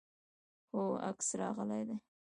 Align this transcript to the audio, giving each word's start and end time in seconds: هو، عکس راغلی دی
هو، 0.73 0.83
عکس 1.09 1.27
راغلی 1.39 1.81
دی 1.87 1.97